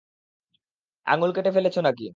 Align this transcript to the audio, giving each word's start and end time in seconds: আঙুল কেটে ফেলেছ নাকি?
আঙুল 1.05 1.31
কেটে 1.35 1.51
ফেলেছ 1.55 1.75
নাকি? 1.79 2.05